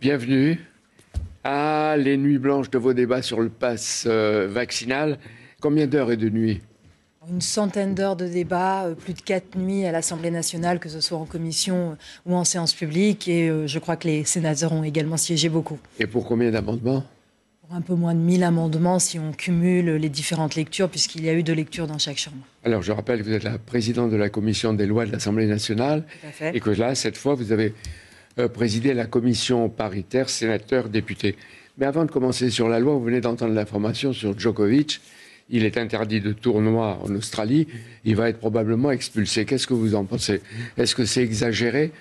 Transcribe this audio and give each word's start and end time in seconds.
Bienvenue 0.00 0.58
à 1.44 1.94
les 1.98 2.16
nuits 2.16 2.38
blanches 2.38 2.70
de 2.70 2.78
vos 2.78 2.94
débats 2.94 3.20
sur 3.20 3.42
le 3.42 3.50
pass 3.50 4.04
euh, 4.06 4.48
vaccinal. 4.50 5.18
Combien 5.60 5.86
d'heures 5.86 6.10
et 6.10 6.16
de 6.16 6.30
nuits 6.30 6.62
une 7.28 7.42
centaine 7.42 7.94
d'heures 7.94 8.16
de 8.16 8.26
débats, 8.26 8.86
euh, 8.86 8.94
plus 8.94 9.12
de 9.12 9.20
quatre 9.20 9.58
nuits 9.58 9.84
à 9.84 9.92
l'Assemblée 9.92 10.30
nationale, 10.30 10.78
que 10.78 10.88
ce 10.88 11.02
soit 11.02 11.18
en 11.18 11.26
commission 11.26 11.98
ou 12.24 12.34
en 12.34 12.44
séance 12.44 12.72
publique. 12.72 13.28
Et 13.28 13.50
euh, 13.50 13.66
je 13.66 13.78
crois 13.78 13.96
que 13.96 14.08
les 14.08 14.24
sénateurs 14.24 14.72
ont 14.72 14.84
également 14.84 15.18
siégé 15.18 15.50
beaucoup. 15.50 15.78
Et 15.98 16.06
pour 16.06 16.24
combien 16.24 16.50
d'amendements 16.50 17.04
Pour 17.60 17.76
un 17.76 17.82
peu 17.82 17.94
moins 17.94 18.14
de 18.14 18.20
1000 18.20 18.42
amendements 18.42 18.98
si 18.98 19.18
on 19.18 19.32
cumule 19.32 19.96
les 19.96 20.08
différentes 20.08 20.54
lectures, 20.54 20.88
puisqu'il 20.88 21.26
y 21.26 21.28
a 21.28 21.34
eu 21.34 21.42
deux 21.42 21.52
lectures 21.52 21.86
dans 21.86 21.98
chaque 21.98 22.16
chambre. 22.16 22.38
Alors 22.64 22.80
je 22.80 22.90
rappelle 22.90 23.18
que 23.18 23.24
vous 23.24 23.34
êtes 23.34 23.44
la 23.44 23.58
présidente 23.58 24.10
de 24.10 24.16
la 24.16 24.30
commission 24.30 24.72
des 24.72 24.86
lois 24.86 25.04
de 25.04 25.12
l'Assemblée 25.12 25.46
nationale. 25.46 26.04
Et 26.54 26.60
que 26.60 26.70
là, 26.70 26.94
cette 26.94 27.18
fois, 27.18 27.34
vous 27.34 27.52
avez 27.52 27.74
euh, 28.40 28.48
présidé 28.48 28.94
la 28.94 29.06
commission 29.06 29.68
paritaire 29.68 30.28
sénateurs-députés. 30.28 31.36
Mais 31.78 31.86
avant 31.86 32.04
de 32.04 32.10
commencer 32.10 32.50
sur 32.50 32.68
la 32.68 32.80
loi, 32.80 32.94
vous 32.94 33.04
venez 33.04 33.20
d'entendre 33.20 33.54
l'information 33.54 34.12
sur 34.12 34.38
Djokovic 34.38 35.00
il 35.50 35.64
est 35.64 35.76
interdit 35.76 36.20
de 36.20 36.32
tournoi 36.32 36.98
en 37.02 37.14
Australie, 37.14 37.66
il 38.04 38.16
va 38.16 38.28
être 38.28 38.38
probablement 38.38 38.90
expulsé. 38.92 39.44
Qu'est-ce 39.44 39.66
que 39.66 39.74
vous 39.74 39.94
en 39.94 40.04
pensez? 40.04 40.40
Est-ce 40.78 40.94
que 40.94 41.04
c'est 41.04 41.22
exagéré 41.22 41.92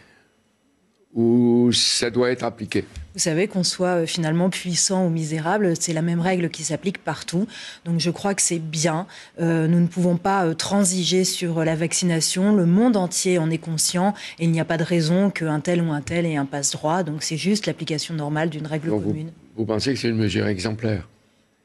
ou 1.14 1.72
ça 1.74 2.12
doit 2.12 2.30
être 2.30 2.44
appliqué? 2.44 2.86
Vous 3.20 3.24
savez, 3.24 3.50
qu'on 3.50 3.66
soit 3.66 4.04
euh, 4.04 4.06
finalement 4.06 4.50
puissant 4.50 5.06
ou 5.06 5.10
misérable, 5.10 5.74
c'est 5.78 5.92
la 5.92 6.02
même 6.02 6.22
règle 6.22 6.50
qui 6.50 6.64
s'applique 6.64 7.04
partout. 7.04 7.48
Donc 7.84 8.00
je 8.00 8.12
crois 8.12 8.34
que 8.34 8.42
c'est 8.42 8.60
bien. 8.60 9.08
Euh, 9.42 9.68
nous 9.68 9.82
ne 9.82 9.88
pouvons 9.88 10.16
pas 10.16 10.46
euh, 10.46 10.54
transiger 10.54 11.26
sur 11.26 11.66
la 11.66 11.76
vaccination. 11.76 12.56
Le 12.56 12.66
monde 12.66 12.96
entier 12.96 13.38
en 13.38 13.50
est 13.50 13.58
conscient 13.58 14.14
et 14.40 14.46
il 14.46 14.52
n'y 14.52 14.62
a 14.62 14.66
pas 14.66 14.78
de 14.78 14.86
raison 14.86 15.32
qu'un 15.32 15.60
tel 15.60 15.82
ou 15.82 15.92
un 15.92 16.00
tel 16.00 16.26
ait 16.26 16.38
un 16.38 16.46
passe-droit. 16.46 17.04
Donc 17.04 17.22
c'est 17.22 17.36
juste 17.36 17.66
l'application 17.66 18.14
normale 18.14 18.50
d'une 18.50 18.66
règle 18.66 18.90
commune. 18.90 19.32
vous 19.58 19.66
pensez 19.66 19.94
que 19.94 20.00
c'est 20.00 20.08
une 20.08 20.16
mesure 20.16 20.48
exemplaire? 20.48 21.06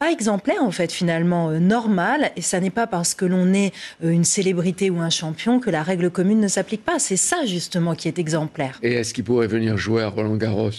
Pas 0.00 0.10
exemplaire 0.10 0.62
en 0.62 0.72
fait 0.72 0.90
finalement 0.90 1.50
euh, 1.50 1.60
normal 1.60 2.32
et 2.34 2.42
ça 2.42 2.58
n'est 2.58 2.70
pas 2.70 2.88
parce 2.88 3.14
que 3.14 3.24
l'on 3.24 3.54
est 3.54 3.72
euh, 4.02 4.10
une 4.10 4.24
célébrité 4.24 4.90
ou 4.90 4.98
un 4.98 5.10
champion 5.10 5.60
que 5.60 5.70
la 5.70 5.84
règle 5.84 6.10
commune 6.10 6.40
ne 6.40 6.48
s'applique 6.48 6.84
pas. 6.84 6.98
C'est 6.98 7.16
ça 7.16 7.46
justement 7.46 7.94
qui 7.94 8.08
est 8.08 8.18
exemplaire. 8.18 8.80
Et 8.82 8.94
est-ce 8.94 9.14
qu'il 9.14 9.22
pourrait 9.22 9.46
venir 9.46 9.78
jouer 9.78 10.02
à 10.02 10.08
Roland 10.08 10.36
Garros 10.36 10.72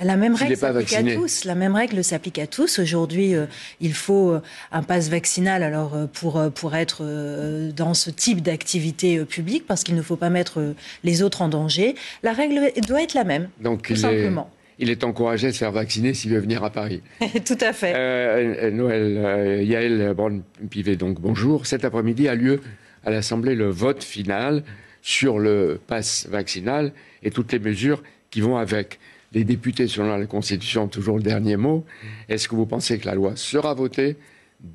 la 0.00 0.16
même 0.16 0.34
règle 0.34 0.56
s'applique 0.56 0.92
à 0.92 1.02
tous. 1.02 1.44
La 1.44 1.54
même 1.54 1.74
règle 1.74 2.02
s'applique 2.02 2.38
à 2.38 2.46
tous. 2.46 2.78
Aujourd'hui, 2.78 3.34
euh, 3.34 3.46
il 3.80 3.94
faut 3.94 4.36
un 4.72 4.82
passe 4.82 5.08
vaccinal 5.08 5.62
alors 5.62 5.96
pour 6.12 6.42
pour 6.54 6.74
être 6.74 7.04
dans 7.74 7.94
ce 7.94 8.10
type 8.10 8.42
d'activité 8.42 9.24
publique 9.24 9.66
parce 9.66 9.84
qu'il 9.84 9.94
ne 9.94 10.02
faut 10.02 10.16
pas 10.16 10.30
mettre 10.30 10.74
les 11.04 11.22
autres 11.22 11.42
en 11.42 11.48
danger. 11.48 11.94
La 12.22 12.32
règle 12.32 12.72
doit 12.86 13.02
être 13.02 13.14
la 13.14 13.24
même. 13.24 13.48
Donc 13.60 13.82
tout 13.82 13.96
simplement 13.96 14.50
il 14.82 14.90
est 14.90 15.04
encouragé 15.04 15.46
de 15.46 15.52
se 15.52 15.58
faire 15.58 15.70
vacciner 15.70 16.12
s'il 16.12 16.32
veut 16.32 16.40
venir 16.40 16.64
à 16.64 16.70
Paris. 16.70 17.02
Tout 17.44 17.58
à 17.60 17.72
fait. 17.72 17.92
Euh, 17.94 18.70
Noël, 18.72 19.16
euh, 19.16 19.62
Yael 19.62 20.12
Braun-Pivet, 20.14 20.96
donc 20.96 21.20
bonjour. 21.20 21.66
Cet 21.66 21.84
après-midi 21.84 22.26
a 22.26 22.34
lieu 22.34 22.60
à 23.04 23.10
l'Assemblée 23.10 23.54
le 23.54 23.68
vote 23.68 24.02
final 24.02 24.64
sur 25.00 25.38
le 25.38 25.80
pass 25.86 26.26
vaccinal 26.28 26.92
et 27.22 27.30
toutes 27.30 27.52
les 27.52 27.60
mesures 27.60 28.02
qui 28.30 28.40
vont 28.40 28.56
avec. 28.56 28.98
Les 29.34 29.44
députés, 29.44 29.88
selon 29.88 30.16
la 30.16 30.26
Constitution, 30.26 30.88
toujours 30.88 31.16
le 31.16 31.22
dernier 31.22 31.56
mot. 31.56 31.84
Est-ce 32.28 32.48
que 32.48 32.54
vous 32.54 32.66
pensez 32.66 32.98
que 32.98 33.06
la 33.06 33.14
loi 33.14 33.36
sera 33.36 33.74
votée 33.74 34.16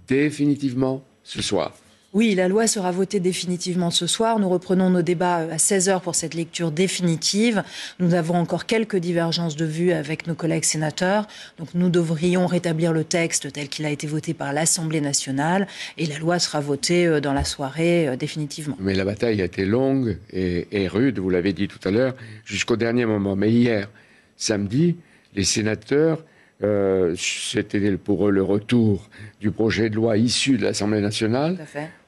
définitivement 0.08 1.04
ce 1.24 1.42
soir? 1.42 1.74
Oui, 2.14 2.36
la 2.36 2.48
loi 2.48 2.68
sera 2.68 2.92
votée 2.92 3.20
définitivement 3.20 3.92
ce 3.92 4.08
soir. 4.08 4.40
Nous 4.40 4.48
reprenons 4.48 4.90
nos 4.90 5.02
débats 5.02 5.36
à 5.36 5.58
16h 5.58 6.02
pour 6.02 6.16
cette 6.16 6.34
lecture 6.34 6.72
définitive. 6.72 7.64
Nous 8.00 8.14
avons 8.14 8.36
encore 8.36 8.66
quelques 8.66 8.96
divergences 8.96 9.58
de 9.58 9.66
vues 9.66 9.92
avec 9.92 10.26
nos 10.26 10.34
collègues 10.34 10.64
sénateurs. 10.64 11.28
Donc 11.60 11.68
nous 11.76 11.90
devrions 11.90 12.48
rétablir 12.48 12.94
le 12.94 13.04
texte 13.04 13.52
tel 13.52 13.68
qu'il 13.68 13.86
a 13.86 13.92
été 13.92 14.08
voté 14.08 14.34
par 14.34 14.54
l'Assemblée 14.54 15.02
nationale 15.02 15.68
et 15.98 16.06
la 16.06 16.18
loi 16.18 16.40
sera 16.40 16.62
votée 16.62 17.06
euh, 17.06 17.20
dans 17.20 17.34
la 17.34 17.44
soirée 17.44 18.08
euh, 18.08 18.16
définitivement. 18.16 18.78
Mais 18.80 18.96
la 18.96 19.06
bataille 19.06 19.42
a 19.42 19.46
été 19.46 19.66
longue 19.66 20.18
et, 20.32 20.88
rude, 20.88 21.20
vous 21.20 21.30
l'avez 21.30 21.52
dit 21.52 21.68
tout 21.68 21.86
à 21.88 21.92
l'heure, 21.92 22.16
jusqu'au 22.46 22.78
dernier 22.78 23.06
moment. 23.06 23.36
Mais 23.36 23.52
hier, 23.52 23.90
samedi, 24.38 24.96
les 25.36 25.44
sénateurs 25.44 26.24
euh, 26.64 27.14
c'était 27.18 27.92
pour 27.98 28.28
eux 28.28 28.32
le 28.32 28.42
retour 28.42 29.10
du 29.40 29.52
projet 29.52 29.90
de 29.90 29.96
loi 29.96 30.18
issu 30.18 30.58
de 30.58 30.64
l'Assemblée 30.64 31.02
nationale. 31.02 31.58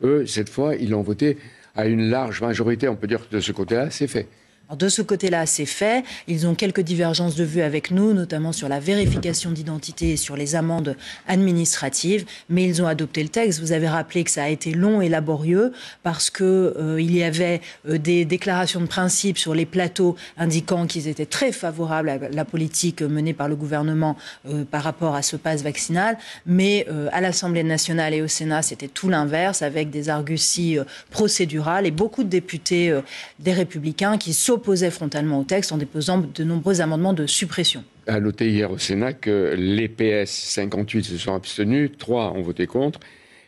Eux, 0.02 0.26
cette 0.26 0.50
fois, 0.50 0.76
ils 0.76 0.90
l'ont 0.90 1.04
voté 1.04 1.38
à 1.76 1.86
une 1.86 2.10
large 2.10 2.42
majorité. 2.42 2.88
On 2.88 2.96
peut 2.96 3.08
dire 3.08 3.30
que 3.30 3.36
de 3.36 3.42
ce 3.42 3.52
côté-là, 3.52 3.92
c'est 3.92 4.08
fait 4.08 4.28
de 4.76 4.88
ce 4.88 5.02
côté-là, 5.02 5.48
c'est 5.48 5.66
fait. 5.66 6.04
Ils 6.28 6.46
ont 6.46 6.54
quelques 6.54 6.82
divergences 6.82 7.36
de 7.36 7.44
vues 7.44 7.64
avec 7.64 7.90
nous, 7.90 8.14
notamment 8.14 8.52
sur 8.52 8.70
la 8.70 8.80
vérification 8.80 9.52
d'identité 9.52 10.12
et 10.12 10.18
sur 10.18 10.36
les 10.36 10.56
amendes 10.56 10.96
administratives, 11.28 12.26
mais 12.50 12.66
ils 12.66 12.82
ont 12.82 12.88
adopté 12.88 13.24
le 13.24 13.30
texte. 13.30 13.62
Vous 13.62 13.72
avez 13.72 13.88
rappelé 13.88 14.24
que 14.24 14.30
ça 14.30 14.44
a 14.44 14.50
été 14.50 14.72
long 14.72 15.02
et 15.02 15.10
laborieux 15.10 15.74
parce 16.04 16.30
que 16.30 16.76
euh, 16.78 17.02
il 17.02 17.16
y 17.16 17.24
avait 17.24 17.62
euh, 17.88 17.98
des 17.98 18.26
déclarations 18.26 18.80
de 18.82 18.86
principe 18.86 19.40
sur 19.40 19.56
les 19.56 19.66
plateaux 19.66 20.16
indiquant 20.38 20.86
qu'ils 20.86 21.08
étaient 21.08 21.26
très 21.26 21.52
favorables 21.52 22.10
à 22.10 22.18
la 22.30 22.46
politique 22.46 23.02
menée 23.02 23.34
par 23.34 23.48
le 23.48 23.56
gouvernement 23.56 24.18
euh, 24.48 24.66
par 24.66 24.84
rapport 24.84 25.16
à 25.16 25.24
ce 25.24 25.36
passe 25.36 25.64
vaccinal, 25.64 26.18
mais 26.46 26.86
à 27.12 27.22
l'Assemblée 27.22 27.64
nationale 27.64 28.14
et 28.14 28.22
au 28.22 28.28
Sénat, 28.28 28.62
c'était 28.62 28.88
tout 28.88 29.10
l'inverse 29.10 29.62
avec 29.62 29.90
des 29.90 30.10
arguties 30.10 30.78
procédurales 31.10 31.86
et 31.86 31.92
beaucoup 31.92 32.24
de 32.24 32.30
députés 32.30 32.98
des 33.40 33.54
Républicains 33.54 34.18
qui 34.18 34.34
s'opposent 34.34 34.59
opposait 34.60 34.92
frontalement 34.92 35.40
au 35.40 35.44
texte 35.46 35.72
en 35.72 35.78
déposant 35.78 36.18
de 36.18 36.44
nombreux 36.44 36.82
amendements 36.82 37.14
de 37.14 37.26
suppression. 37.26 37.86
A 38.08 38.20
noté 38.20 38.52
hier 38.52 38.70
au 38.70 38.78
Sénat 38.78 39.14
que 39.14 39.56
les 39.58 39.88
PS 39.88 40.30
58 40.30 41.04
se 41.06 41.18
sont 41.18 41.34
abstenus, 41.34 41.92
3 41.98 42.34
ont 42.34 42.42
voté 42.42 42.68
contre, 42.68 43.00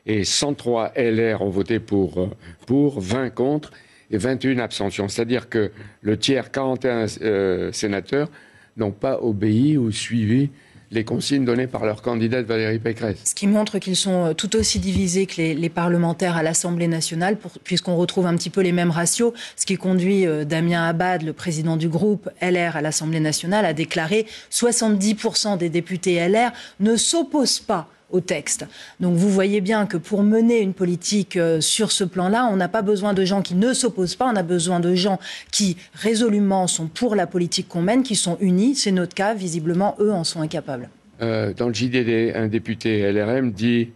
et 0.06 0.24
103 0.24 0.94
LR 0.96 1.42
ont 1.42 1.50
voté 1.50 1.80
pour, 1.80 2.18
euh, 2.18 2.30
pour 2.66 3.02
20 3.02 3.30
contre 3.32 3.72
et 4.10 4.18
21 4.18 4.60
abstentions. 4.60 5.10
C'est-à-dire 5.10 5.50
que 5.50 5.72
le 6.02 6.18
tiers, 6.18 6.50
41 6.50 7.08
euh, 7.22 7.72
sénateurs, 7.74 8.30
n'ont 8.78 8.92
pas 8.92 9.20
obéi 9.22 9.78
ou 9.78 9.92
suivi 9.92 10.50
les 10.92 11.06
consignes 11.06 11.46
données 11.46 11.68
par 11.68 11.86
leur 11.86 12.02
candidate 12.02 12.46
Valérie 12.46 12.80
Pécresse. 12.80 13.18
Ce 13.24 13.34
qui 13.34 13.48
montre 13.48 13.80
qu'ils 13.80 13.96
sont 13.96 14.26
euh, 14.26 14.34
tout 14.34 14.56
aussi 14.56 14.80
divisés 14.80 15.26
que 15.26 15.42
les, 15.42 15.70
parlementaires 15.70 16.36
à 16.36 16.44
l'Assemblée 16.44 16.88
nationale, 16.88 17.38
puisqu'on 17.64 17.96
retrouve 17.96 18.28
un 18.28 18.36
petit 18.36 18.50
peu 18.50 18.62
les 18.62 18.74
mêmes 18.74 18.92
ratios, 18.92 19.34
ce 19.56 19.66
qui 19.66 19.78
conduit 19.78 20.28
euh, 20.28 20.44
Damien 20.44 20.84
Abad, 20.86 21.24
le 21.24 21.34
président 21.34 21.78
du 21.78 21.88
groupe 21.88 22.30
LR 22.42 22.76
à 22.76 22.82
l'Assemblée 22.82 23.22
nationale, 23.22 23.66
à 23.66 23.74
déclarer 23.74 24.26
70% 24.52 25.58
des 25.58 25.70
députés 25.70 26.28
LR 26.28 26.52
ne 26.82 26.98
s'opposent 26.98 27.60
pas 27.60 27.88
au 28.12 28.20
texte. 28.20 28.66
Donc 29.00 29.16
vous 29.16 29.30
voyez 29.30 29.62
bien 29.62 29.86
que 29.86 29.98
pour 29.98 30.24
mener 30.24 30.60
une 30.60 30.74
politique 30.74 31.38
euh, 31.38 31.62
sur 31.62 31.92
ce 31.92 32.04
plan-là, 32.04 32.50
on 32.52 32.56
n'a 32.56 32.68
pas 32.68 32.82
besoin 32.82 33.14
de 33.14 33.26
gens 33.26 33.42
qui 33.42 33.56
ne 33.56 33.74
s'opposent 33.74 34.16
pas, 34.16 34.30
on 34.32 34.36
a 34.36 34.44
besoin 34.44 34.80
de 34.80 34.96
gens 34.96 35.20
qui 35.52 35.78
résolument 35.94 36.68
sont 36.68 36.88
pour 36.88 37.16
la 37.16 37.28
politique 37.28 37.68
qu'on 37.68 37.82
mène, 37.82 38.04
qui 38.04 38.16
sont 38.16 38.38
unis. 38.40 38.76
C'est 38.76 38.92
notre 38.92 39.16
cas, 39.16 39.34
visiblement, 39.34 39.96
eux 40.00 40.12
en 40.12 40.24
sont 40.24 40.42
incapables. 40.42 40.90
Euh, 41.22 41.54
dans 41.54 41.68
le 41.68 41.74
JDD, 41.74 42.36
un 42.36 42.48
député 42.48 43.12
LRM 43.12 43.52
dit 43.52 43.90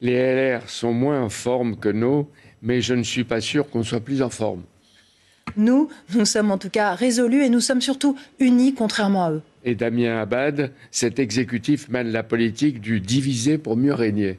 Les 0.00 0.14
LR 0.14 0.68
sont 0.68 0.92
moins 0.92 1.22
en 1.22 1.28
forme 1.28 1.76
que 1.76 1.88
nous, 1.88 2.28
mais 2.62 2.80
je 2.80 2.94
ne 2.94 3.02
suis 3.02 3.24
pas 3.24 3.40
sûr 3.40 3.68
qu'on 3.68 3.82
soit 3.82 4.00
plus 4.00 4.22
en 4.22 4.30
forme. 4.30 4.62
Nous, 5.56 5.88
nous 6.14 6.24
sommes 6.24 6.50
en 6.50 6.58
tout 6.58 6.70
cas 6.70 6.94
résolus 6.94 7.44
et 7.44 7.48
nous 7.48 7.60
sommes 7.60 7.82
surtout 7.82 8.16
unis, 8.38 8.74
contrairement 8.74 9.26
à 9.26 9.32
eux 9.32 9.42
et 9.64 9.74
Damien 9.74 10.20
Abad, 10.20 10.72
cet 10.90 11.18
exécutif 11.18 11.88
mène 11.88 12.08
la 12.08 12.22
politique 12.22 12.80
du 12.80 13.00
diviser 13.00 13.58
pour 13.58 13.76
mieux 13.76 13.94
régner. 13.94 14.38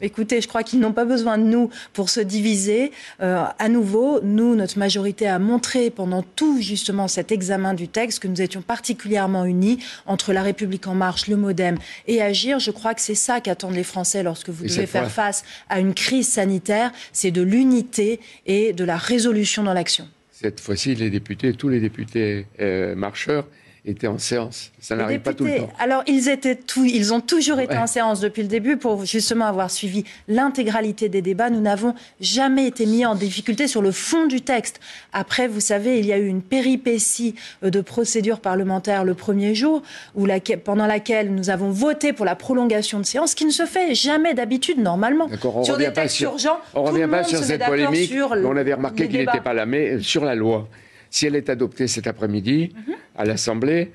Écoutez, 0.00 0.40
je 0.40 0.48
crois 0.48 0.64
qu'ils 0.64 0.80
n'ont 0.80 0.92
pas 0.92 1.04
besoin 1.04 1.38
de 1.38 1.44
nous 1.44 1.70
pour 1.92 2.10
se 2.10 2.18
diviser. 2.18 2.90
Euh, 3.20 3.44
à 3.58 3.68
nouveau, 3.68 4.20
nous, 4.22 4.56
notre 4.56 4.78
majorité 4.78 5.28
a 5.28 5.38
montré 5.38 5.90
pendant 5.90 6.22
tout 6.22 6.60
justement 6.60 7.06
cet 7.06 7.30
examen 7.30 7.72
du 7.72 7.86
texte 7.86 8.20
que 8.20 8.26
nous 8.26 8.42
étions 8.42 8.62
particulièrement 8.62 9.44
unis 9.44 9.78
entre 10.06 10.32
La 10.32 10.42
République 10.42 10.88
en 10.88 10.94
marche, 10.94 11.28
le 11.28 11.36
MoDem 11.36 11.78
et 12.08 12.20
Agir. 12.20 12.58
Je 12.58 12.72
crois 12.72 12.94
que 12.94 13.00
c'est 13.00 13.14
ça 13.14 13.40
qu'attendent 13.40 13.76
les 13.76 13.84
Français 13.84 14.24
lorsque 14.24 14.48
vous 14.48 14.64
devez 14.64 14.86
faire 14.86 15.10
face 15.10 15.44
à 15.68 15.78
une 15.78 15.94
crise 15.94 16.28
sanitaire, 16.28 16.90
c'est 17.12 17.30
de 17.30 17.42
l'unité 17.42 18.18
et 18.46 18.72
de 18.72 18.84
la 18.84 18.96
résolution 18.96 19.62
dans 19.62 19.74
l'action. 19.74 20.08
Cette 20.32 20.58
fois-ci, 20.58 20.96
les 20.96 21.10
députés, 21.10 21.52
tous 21.52 21.68
les 21.68 21.78
députés 21.78 22.46
euh, 22.58 22.96
marcheurs, 22.96 23.46
étaient 23.84 24.06
en 24.06 24.18
séance. 24.18 24.70
Ça 24.78 24.94
n'arrive 24.94 25.20
pas 25.20 25.34
tout 25.34 25.44
le 25.44 25.56
temps. 25.56 25.72
Alors, 25.80 26.04
ils, 26.06 26.28
étaient 26.28 26.54
tout, 26.54 26.84
ils 26.84 27.12
ont 27.12 27.20
toujours 27.20 27.58
été 27.58 27.76
en 27.76 27.88
séance 27.88 28.20
depuis 28.20 28.42
le 28.42 28.48
début 28.48 28.76
pour 28.76 29.04
justement 29.04 29.46
avoir 29.46 29.72
suivi 29.72 30.04
l'intégralité 30.28 31.08
des 31.08 31.20
débats. 31.20 31.50
Nous 31.50 31.60
n'avons 31.60 31.94
jamais 32.20 32.68
été 32.68 32.86
mis 32.86 33.04
en 33.04 33.16
difficulté 33.16 33.66
sur 33.66 33.82
le 33.82 33.90
fond 33.90 34.26
du 34.26 34.40
texte. 34.40 34.78
Après, 35.12 35.48
vous 35.48 35.60
savez, 35.60 35.98
il 35.98 36.06
y 36.06 36.12
a 36.12 36.18
eu 36.18 36.26
une 36.26 36.42
péripétie 36.42 37.34
euh, 37.64 37.70
de 37.70 37.80
procédure 37.80 38.38
parlementaire 38.38 39.04
le 39.04 39.14
premier 39.14 39.54
jour, 39.54 39.82
où 40.14 40.28
pendant 40.64 40.86
laquelle 40.86 41.34
nous 41.34 41.50
avons 41.50 41.70
voté 41.70 42.12
pour 42.12 42.24
la 42.24 42.36
prolongation 42.36 43.00
de 43.00 43.04
séance, 43.04 43.34
qui 43.34 43.44
ne 43.44 43.50
se 43.50 43.66
fait 43.66 43.94
jamais 43.94 44.34
d'habitude 44.34 44.78
normalement. 44.78 45.28
On 45.42 45.64
sur 45.64 45.76
des 45.76 45.92
textes 45.92 46.20
urgents, 46.20 46.60
on 46.74 46.84
ne 46.84 46.88
revient 46.88 47.08
pas 47.10 47.24
sur 47.24 47.40
cette 47.40 47.64
polémique. 47.64 48.12
on 48.30 48.56
avait 48.56 48.74
remarqué 48.74 49.08
qu'il 49.08 49.18
n'était 49.18 49.40
pas 49.40 49.54
là, 49.54 49.66
mais 49.66 50.00
sur 50.00 50.24
la 50.24 50.36
loi 50.36 50.68
si 51.12 51.26
elle 51.26 51.36
est 51.36 51.48
adoptée 51.48 51.86
cet 51.86 52.08
après-midi 52.08 52.72
mhm. 52.74 52.94
à 53.14 53.24
l'Assemblée, 53.24 53.92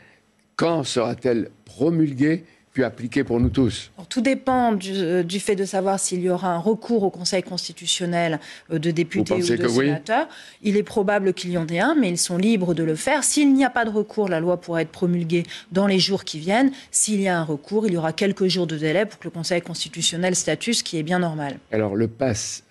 quand 0.56 0.86
sera-t-elle 0.86 1.50
promulguée 1.66 2.46
appliqué 2.84 3.24
pour 3.24 3.40
nous 3.40 3.50
tous? 3.50 3.92
Tout 4.10 4.22
dépend 4.22 4.78
euh, 4.88 5.24
du, 5.24 5.40
fait 5.40 5.56
de 5.56 5.66
savoir 5.66 6.00
s'il 6.00 6.22
y 6.22 6.30
aura 6.30 6.50
un 6.50 6.60
recours 6.60 7.04
au 7.04 7.10
Conseil 7.10 7.44
constitutionnel 7.44 8.40
euh, 8.72 8.80
de 8.80 8.92
députés 8.92 9.34
ou 9.34 9.56
de 9.56 9.68
sénateurs. 9.68 10.28
Il 10.62 10.78
est 10.78 10.84
probable 10.84 11.34
qu'il 11.34 11.52
y 11.52 11.58
en 11.58 11.68
ait 11.68 11.80
un, 11.80 11.96
mais 11.96 12.10
ils 12.10 12.18
sont 12.18 12.38
libres 12.38 12.74
de 12.74 12.84
le 12.84 12.96
faire. 12.96 13.24
S'il 13.24 13.54
n'y 13.54 13.66
a 13.66 13.70
pas 13.70 13.86
de 13.86 13.90
recours, 13.90 14.30
la 14.30 14.40
loi 14.40 14.60
pourra 14.60 14.82
être 14.82 14.92
promulguée 14.92 15.44
dans 15.72 15.88
les 15.88 16.00
jours 16.00 16.24
qui 16.24 16.40
viennent. 16.40 16.72
S'il 16.92 17.22
y 17.22 17.28
a 17.28 17.38
un 17.38 17.44
recours, 17.44 17.88
il 17.88 17.94
y 17.94 17.98
aura 17.98 18.14
quelques 18.14 18.48
jours 18.48 18.68
de 18.68 18.78
délai 18.78 19.06
pour 19.06 19.20
que 19.20 19.26
le 19.26 19.32
Conseil 19.32 19.62
constitutionnel 19.62 20.36
statue, 20.36 20.74
ce 20.74 20.84
qui 20.84 20.98
est 20.98 21.04
bien 21.04 21.20
normal. 21.20 21.60
Alors, 21.72 21.96
le 21.96 22.08
pass 22.08 22.64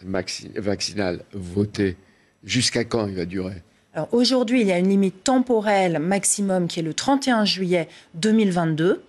vaccinal 0.56 1.22
voté, 1.32 1.96
jusqu'à 2.44 2.84
quand 2.84 3.06
il 3.06 3.14
va 3.14 3.25
durer? 3.25 3.62
Aujourd'hui, 4.12 4.60
il 4.60 4.66
y 4.66 4.72
a 4.72 4.78
une 4.78 4.88
limite 4.88 5.25
temporelle 5.25 5.98
maximum 5.98 6.69
qui 6.69 6.81
est 6.81 6.82
le 6.82 6.94
31 6.94 7.44
juillet 7.44 7.88
2022. 8.14 9.02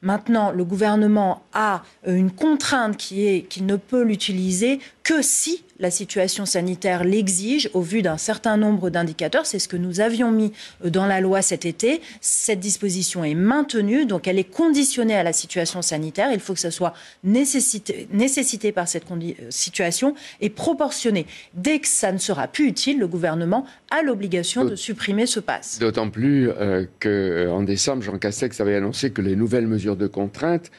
Maintenant, 0.00 0.52
le 0.52 0.64
gouvernement 0.64 1.42
a 1.52 1.82
euh, 2.06 2.14
une 2.14 2.30
contrainte 2.30 2.96
qui 2.96 3.26
est 3.26 3.42
qu'il 3.42 3.66
ne 3.66 3.76
peut 3.76 4.02
l'utiliser 4.02 4.78
que 5.08 5.22
si 5.22 5.64
la 5.78 5.90
situation 5.90 6.44
sanitaire 6.44 7.02
l'exige 7.02 7.70
au 7.72 7.80
vu 7.80 8.02
d'un 8.02 8.18
certain 8.18 8.58
nombre 8.58 8.90
d'indicateurs. 8.90 9.46
C'est 9.46 9.58
ce 9.58 9.66
que 9.66 9.78
nous 9.78 10.00
avions 10.00 10.30
mis 10.30 10.52
euh, 10.84 10.90
dans 10.90 11.06
la 11.06 11.22
loi 11.22 11.40
cet 11.40 11.64
été. 11.64 12.02
Cette 12.20 12.60
disposition 12.60 13.24
est 13.24 13.34
maintenue, 13.34 14.04
donc 14.04 14.28
elle 14.28 14.38
est 14.38 14.44
conditionnée 14.44 15.14
à 15.14 15.22
la 15.22 15.32
situation 15.32 15.80
sanitaire. 15.80 16.30
Il 16.30 16.40
faut 16.40 16.52
que 16.52 16.60
ça 16.60 16.70
soit 16.70 16.92
nécessité, 17.24 18.06
nécessité 18.12 18.70
par 18.70 18.86
cette 18.86 19.10
euh, 19.10 19.32
situation 19.48 20.14
et 20.42 20.50
proportionné. 20.50 21.24
Dès 21.54 21.78
que 21.78 21.88
ça 21.88 22.12
ne 22.12 22.18
sera 22.18 22.46
plus 22.46 22.66
utile, 22.66 22.98
le 22.98 23.08
gouvernement 23.08 23.64
a 23.90 24.02
l'obligation 24.02 24.66
de 24.66 24.76
supprimer 24.76 25.24
ce 25.24 25.40
pass. 25.40 25.78
D'autant 25.78 26.10
plus 26.10 26.50
euh, 26.50 26.84
qu'en 27.00 27.62
décembre, 27.62 28.02
Jean 28.02 28.18
Castex 28.18 28.60
avait 28.60 28.76
annoncé 28.76 29.10
que 29.10 29.22
les 29.22 29.36
nouvelles 29.36 29.68
mesures 29.68 29.96
de 29.96 30.06
contrainte 30.06 30.70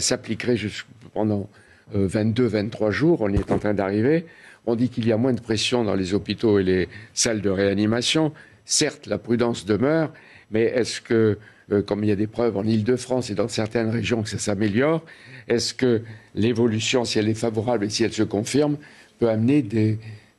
s'appliqueraient 0.00 0.56
pendant 1.14 1.48
22-23 1.94 2.84
euh, 2.84 2.90
jours, 2.90 3.20
on 3.22 3.28
y 3.28 3.36
est 3.36 3.50
en 3.50 3.58
train 3.58 3.74
d'arriver. 3.74 4.26
On 4.66 4.76
dit 4.76 4.88
qu'il 4.88 5.06
y 5.06 5.12
a 5.12 5.16
moins 5.16 5.32
de 5.32 5.40
pression 5.40 5.84
dans 5.84 5.94
les 5.94 6.14
hôpitaux 6.14 6.58
et 6.58 6.62
les 6.62 6.88
salles 7.14 7.40
de 7.40 7.50
réanimation. 7.50 8.32
Certes, 8.64 9.06
la 9.06 9.18
prudence 9.18 9.64
demeure, 9.64 10.12
mais 10.50 10.64
est-ce 10.64 11.00
que, 11.00 11.38
euh, 11.72 11.82
comme 11.82 12.04
il 12.04 12.08
y 12.08 12.12
a 12.12 12.16
des 12.16 12.26
preuves 12.26 12.56
en 12.56 12.64
Ile-de-France 12.64 13.30
et 13.30 13.34
dans 13.34 13.48
certaines 13.48 13.88
régions 13.88 14.22
que 14.22 14.28
ça 14.28 14.38
s'améliore, 14.38 15.02
est-ce 15.48 15.72
que 15.72 16.02
l'évolution, 16.34 17.04
si 17.04 17.18
elle 17.18 17.28
est 17.28 17.34
favorable 17.34 17.86
et 17.86 17.90
si 17.90 18.04
elle 18.04 18.12
se 18.12 18.22
confirme, 18.22 18.76
peut 19.18 19.30
amener 19.30 19.62
des, 19.62 19.98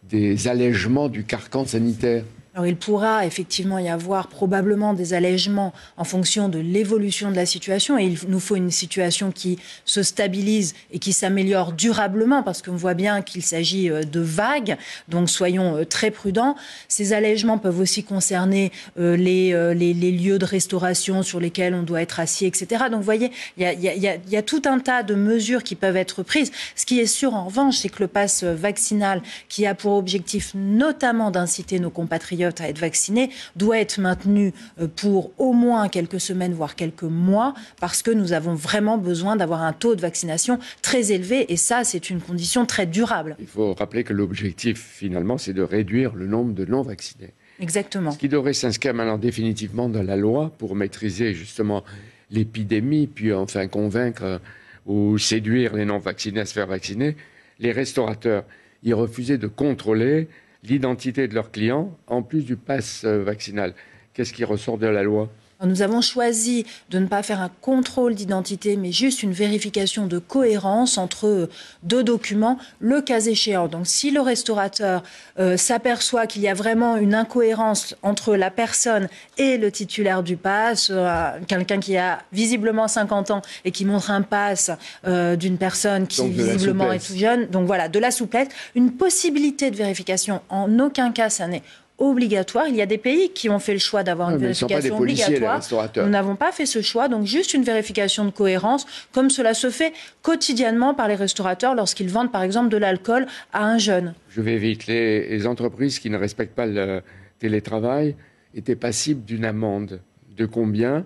des 0.10 0.48
allègements 0.48 1.10
du 1.10 1.24
carcan 1.24 1.66
sanitaire? 1.66 2.24
Il 2.66 2.76
pourra 2.76 3.26
effectivement 3.26 3.80
y 3.80 3.90
avoir 3.90 4.28
probablement 4.28 4.94
des 4.94 5.14
allègements 5.14 5.74
en 5.98 6.04
fonction 6.04 6.50
de 6.50 6.60
l'évolution 6.60 7.32
de 7.32 7.36
la 7.36 7.46
situation 7.46 7.98
et 7.98 8.06
il 8.06 8.18
nous 8.28 8.40
faut 8.40 8.56
une 8.56 8.72
situation 8.72 9.32
qui 9.32 9.60
se 9.86 10.04
stabilise 10.04 10.74
et 10.92 11.00
qui 11.00 11.14
s'améliore 11.14 11.74
durablement 11.74 12.44
parce 12.44 12.62
qu'on 12.62 12.76
voit 12.76 12.94
bien 12.94 13.22
qu'il 13.22 13.44
s'agit 13.44 13.90
euh, 13.90 14.04
de 14.04 14.20
vagues, 14.20 14.78
donc 15.08 15.30
soyons 15.30 15.78
euh, 15.78 15.86
très 15.86 16.12
prudents. 16.12 16.56
Ces 16.88 17.14
allègements 17.14 17.58
peuvent 17.58 17.80
aussi 17.80 18.04
concerner 18.04 18.72
euh, 19.00 19.16
les, 19.16 19.94
lieux 19.94 20.40
de 20.40 20.46
restauration 20.46 21.24
sur 21.24 21.40
lesquels 21.40 21.74
on 21.74 21.84
doit 21.84 22.02
être 22.02 22.20
assis, 22.20 22.46
etc. 22.46 22.86
Donc 22.90 23.00
vous 23.00 23.04
voyez, 23.04 23.32
il 23.58 23.64
y 23.64 23.66
a, 23.66 23.74
y, 23.74 24.20
y 24.30 24.38
a, 24.38 24.42
tout 24.42 24.62
un 24.66 24.80
tas 24.80 25.04
de 25.04 25.16
mesures 25.16 25.64
qui 25.64 25.76
peuvent 25.76 25.98
être 25.98 26.24
prises. 26.24 26.52
Ce 26.76 26.86
qui 26.86 27.00
est 27.00 27.06
sûr 27.06 27.34
en 27.36 27.46
revanche, 27.46 27.78
c'est 27.78 27.90
que 27.90 28.02
le 28.02 28.08
pass 28.08 28.44
vaccinal 28.44 29.22
qui 29.48 29.66
a 29.66 29.76
pour 29.76 29.94
objectif 29.94 30.52
notamment 30.56 31.32
d'inciter 31.32 31.80
nos 31.80 31.90
compatriotes 31.90 32.49
à 32.60 32.70
être 32.70 32.80
vaccinés 32.80 33.30
doit 33.56 33.80
être 33.80 34.00
maintenu 34.00 34.54
euh, 34.80 34.88
pour 34.88 35.32
au 35.38 35.54
moins 35.54 35.90
quelques 35.90 36.20
semaines, 36.20 36.54
voire 36.54 36.76
quelques 36.76 37.04
mois, 37.04 37.54
parce 37.80 38.02
que 38.02 38.12
nous 38.12 38.34
avons 38.34 38.56
vraiment 38.56 38.98
besoin 38.98 39.36
d'avoir 39.36 39.62
un 39.62 39.74
taux 39.74 39.96
de 39.96 40.02
vaccination 40.02 40.60
très 40.82 41.12
élevé. 41.12 41.52
Et 41.52 41.58
ça, 41.58 41.84
c'est 41.84 42.10
une 42.10 42.22
condition 42.22 42.66
très 42.66 42.86
durable. 42.86 43.36
Il 43.40 43.48
faut 43.48 43.74
rappeler 43.74 44.04
que 44.04 44.14
l'objectif, 44.14 44.80
finalement, 44.80 45.38
c'est 45.38 45.54
de 45.54 45.62
réduire 45.62 46.16
le 46.16 46.28
nombre 46.28 46.54
de 46.54 46.66
non-vaccinés. 46.66 47.34
Exactement. 47.60 48.12
Ce 48.12 48.18
qui 48.18 48.30
devrait 48.30 48.54
s'inscrire 48.54 48.94
maintenant 48.94 49.18
définitivement 49.18 49.90
dans 49.90 50.04
la 50.04 50.16
loi 50.16 50.52
pour 50.58 50.76
maîtriser 50.76 51.34
justement 51.34 51.84
l'épidémie, 52.32 53.08
puis 53.08 53.34
enfin 53.34 53.68
convaincre 53.68 54.24
euh, 54.24 54.38
ou 54.86 55.18
séduire 55.18 55.76
les 55.76 55.86
non-vaccinés 55.86 56.42
à 56.42 56.46
se 56.46 56.54
faire 56.54 56.68
vacciner. 56.68 57.16
Les 57.60 57.72
restaurateurs, 57.72 58.46
ils 58.84 58.94
refusaient 58.94 59.38
de 59.38 59.48
contrôler 59.48 60.28
l'identité 60.64 61.28
de 61.28 61.36
leurs 61.36 61.52
clients, 61.52 61.98
en 62.08 62.22
plus 62.22 62.44
du 62.46 62.56
pass 62.56 63.04
euh, 63.06 63.24
vaccinal. 63.24 63.74
Qu'est-ce 64.14 64.34
qui 64.34 64.44
ressort 64.44 64.78
de 64.78 64.88
la 64.88 65.04
loi? 65.04 65.30
Nous 65.66 65.82
avons 65.82 66.02
choisi 66.02 66.66
de 66.90 67.00
ne 67.00 67.08
pas 67.08 67.24
faire 67.24 67.42
un 67.42 67.52
contrôle 67.62 68.16
d'identité, 68.16 68.78
mais 68.78 68.92
juste 68.92 69.24
une 69.24 69.34
vérification 69.34 70.08
de 70.08 70.18
cohérence 70.18 70.98
entre 70.98 71.50
deux 71.84 72.04
documents, 72.04 72.58
le 72.80 73.02
cas 73.02 73.20
échéant. 73.20 73.68
Donc, 73.68 73.86
si 73.86 74.12
le 74.12 74.22
restaurateur 74.22 75.04
euh, 75.38 75.58
s'aperçoit 75.58 76.28
qu'il 76.28 76.42
y 76.42 76.48
a 76.48 76.54
vraiment 76.54 76.96
une 76.96 77.14
incohérence 77.14 77.96
entre 78.04 78.36
la 78.36 78.52
personne 78.52 79.10
et 79.38 79.58
le 79.58 79.72
titulaire 79.72 80.24
du 80.24 80.38
pass, 80.38 80.90
euh, 80.92 81.32
quelqu'un 81.48 81.80
qui 81.80 81.98
a 81.98 82.20
visiblement 82.32 82.88
50 82.88 83.32
ans 83.32 83.42
et 83.66 83.72
qui 83.72 83.86
montre 83.86 84.12
un 84.12 84.22
pass 84.22 84.72
euh, 85.06 85.36
d'une 85.36 85.58
personne 85.58 86.08
qui 86.08 86.30
visiblement 86.30 86.92
est 86.92 87.06
tout 87.06 87.18
jeune, 87.18 87.48
donc 87.48 87.68
voilà, 87.68 87.90
de 87.90 88.00
la 88.00 88.12
souplesse, 88.12 88.48
une 88.76 88.92
possibilité 88.94 89.72
de 89.72 89.76
vérification, 89.76 90.42
en 90.50 90.80
aucun 90.80 91.12
cas, 91.12 91.30
ça 91.30 91.48
n'est 91.48 91.64
obligatoire. 92.00 92.68
Il 92.68 92.76
y 92.76 92.82
a 92.82 92.86
des 92.86 92.98
pays 92.98 93.30
qui 93.30 93.50
ont 93.50 93.60
fait 93.60 93.74
le 93.74 93.80
choix 93.80 94.04
d'avoir 94.04 94.32
une 94.32 94.38
vérification 94.38 94.98
obligatoire. 94.98 95.62
Nous 95.98 96.10
n'avons 96.10 96.36
pas 96.36 96.52
fait 96.52 96.66
ce 96.66 96.82
choix, 96.82 97.08
donc 97.08 97.26
juste 97.26 97.54
une 97.54 97.64
vérification 97.64 98.26
de 98.26 98.32
cohérence, 98.32 98.86
comme 99.12 99.30
cela 99.30 99.54
se 99.54 99.70
fait 99.70 99.94
quotidiennement 100.22 100.94
par 100.94 101.08
les 101.08 101.16
restaurateurs 101.16 101.76
lorsqu'ils 101.76 102.10
vendent 102.10 102.32
par 102.32 102.44
exemple 102.44 102.70
de 102.70 102.78
l'alcool 102.78 103.28
à 103.54 103.66
un 103.66 103.78
jeune. 103.78 104.14
Je 104.30 104.42
vais 104.42 104.58
vite. 104.58 104.88
Les, 104.88 105.46
entreprises 105.48 106.00
qui 106.00 106.10
ne 106.10 106.18
respectent 106.18 106.56
pas 106.56 106.66
le 106.66 107.02
télétravail 107.40 108.16
étaient 108.54 108.76
passibles 108.76 109.24
d'une 109.24 109.46
amende. 109.46 110.02
De 110.36 110.46
combien? 110.46 111.06